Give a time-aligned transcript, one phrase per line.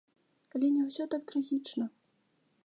[0.55, 1.85] Але не ўсё так трагічна.